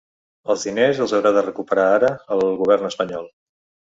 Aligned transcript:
Els 0.51 0.63
diners 0.69 1.01
els 1.05 1.11
haurà 1.17 1.31
de 1.35 1.43
recuperar, 1.45 1.83
ara, 1.97 2.09
el 2.37 2.41
govern 2.63 2.89
espanyol. 2.91 3.29